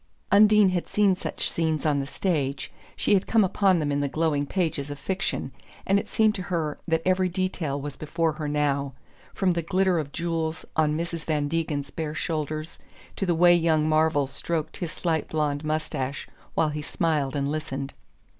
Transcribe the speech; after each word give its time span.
Undine 0.31 0.69
had 0.69 0.87
seen 0.87 1.15
such 1.15 1.47
scenes 1.47 1.85
on 1.85 1.99
the 1.99 2.07
stage, 2.07 2.71
she 2.95 3.13
had 3.13 3.27
come 3.27 3.43
upon 3.43 3.77
them 3.77 3.91
in 3.91 3.99
the 3.99 4.07
glowing 4.07 4.47
pages 4.47 4.89
of 4.89 4.97
fiction, 4.97 5.51
and 5.85 5.99
it 5.99 6.09
seemed 6.09 6.33
to 6.33 6.41
her 6.49 6.79
that 6.87 7.03
every 7.05 7.29
detail 7.29 7.79
was 7.79 7.95
before 7.97 8.31
her 8.31 8.47
now, 8.47 8.93
from 9.35 9.51
the 9.53 9.61
glitter 9.61 9.99
of 9.99 10.11
jewels 10.11 10.65
on 10.75 10.97
Mrs. 10.97 11.23
Van 11.25 11.47
Degen's 11.47 11.91
bare 11.91 12.15
shoulders 12.15 12.79
to 13.15 13.27
the 13.27 13.35
way 13.35 13.53
young 13.55 13.87
Marvell 13.87 14.25
stroked 14.25 14.77
his 14.77 14.91
slight 14.91 15.27
blond 15.27 15.63
moustache 15.63 16.27
while 16.55 16.69
he 16.69 16.81
smiled 16.81 17.35
and 17.35 17.51
listened. 17.51 17.93